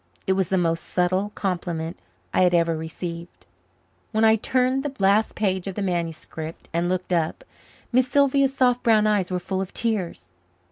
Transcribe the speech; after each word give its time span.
It 0.25 0.33
was 0.33 0.49
the 0.49 0.57
most 0.57 0.83
subtle 0.85 1.31
compliment 1.35 1.95
I 2.33 2.41
had 2.41 2.55
ever 2.55 2.75
received. 2.75 3.45
When 4.11 4.23
I 4.25 4.35
turned 4.35 4.81
the 4.81 4.95
last 4.97 5.35
page 5.35 5.67
of 5.67 5.75
the 5.75 5.83
manuscript 5.83 6.69
and 6.73 6.89
looked 6.89 7.13
up, 7.13 7.43
Miss 7.91 8.07
Sylvia's 8.07 8.55
soft 8.57 8.81
brown 8.81 9.05
eyes 9.05 9.29
were 9.29 9.37
full 9.37 9.61
of 9.61 9.75
tears. 9.75 10.31